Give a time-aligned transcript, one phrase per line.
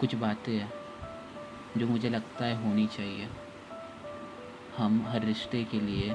[0.00, 0.72] कुछ बातें हैं,
[1.76, 3.28] जो मुझे लगता है होनी चाहिए।
[4.76, 6.10] हम हर रिश्ते के लिए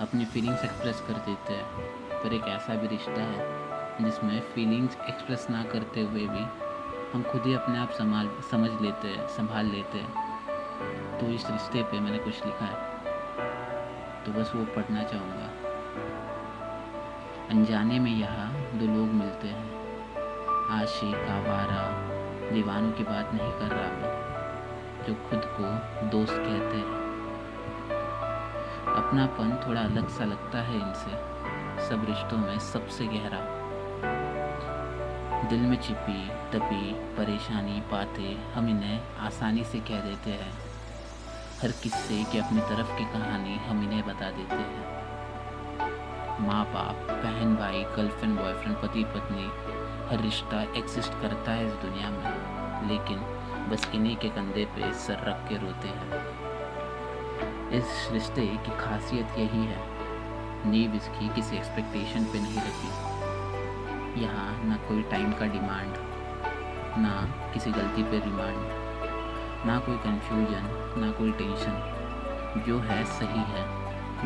[0.00, 1.66] अपनी फीलिंग्स एक्सप्रेस कर देते हैं,
[2.12, 6.44] पर एक ऐसा भी रिश्ता है, जिसमें फीलिंग्स एक्सप्रेस ना करते हुए भी
[7.12, 11.82] हम खुद ही अपने आप संभाल, समझ लेते हैं, संभाल लेते हैं। तो इस रिश्ते
[11.82, 15.48] पे मैंने कुछ लिखा है तो बस वो पढ़ना चाहूँगा।
[17.50, 19.66] अनजाने में यहाँ दो लोग मिलते हैं,
[20.72, 21.95] आशिक, आवारा
[22.52, 26.96] दीवानों की बात नहीं कर रहा मैं, जो खुद को दोस्त कहते हैं।
[28.96, 31.10] अपनापन थोड़ा अलग सा लगता है इनसे,
[31.88, 33.56] सब रिश्तों में सबसे गहरा।
[35.48, 40.52] दिल में छिपी, तपी, परेशानी, बातें हम इन्हें आसानी से कह देते हैं।
[41.62, 44.96] हर किस्से की अपनी तरफ़ की कहानी हम इन्हें बता देते हैं।
[46.40, 49.50] माँ बाप बहन भाई गर्लफ्रेंड, बॉयफ्रेंड पति पत्नी
[50.10, 53.18] हर रिश्ता एक्सिस्ट करता है इस दुनिया में, लेकिन
[53.70, 56.24] बस इन्हीं के कंधे पे सर रख के रोते हैं।
[57.72, 59.80] इस रिश्ते की खासियत यही है,
[60.66, 65.96] नींव इसकी किसी एक्सपेक्टेशन पे नहीं रखी। यहाँ ना कोई टाइम का डिमांड
[66.98, 67.14] ना
[67.54, 70.64] किसी गलती पे रिमांड ना कोई कंफ्यूजन
[71.00, 73.64] ना कोई टेंशन जो है सही है,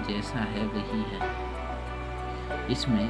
[0.09, 3.09] जैसा है वही है। इसमें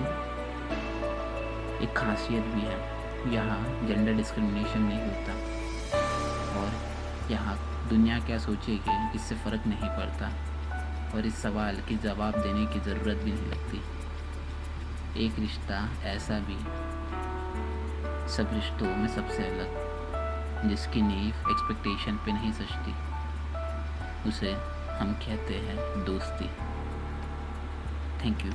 [1.83, 2.79] एक खासियत भी है,
[3.35, 5.33] यहाँ जेंडर डिस्क्रिमिनेशन नहीं होता।
[6.61, 6.71] और
[7.31, 10.31] यहाँ दुनिया क्या सोचेगी इससे फ़र्क नहीं पड़ता
[11.15, 16.59] और इस सवाल की जवाब देने की ज़रूरत भी नहीं लगती। एक रिश्ता ऐसा भी
[18.33, 22.95] सब रिश्तों में सबसे अलग, जिसकी नींव एक्सपेक्टेशन पे नहीं सजती
[24.29, 24.53] उसे
[24.99, 26.49] हम कहते हैं दोस्ती।
[28.25, 28.53] Thank you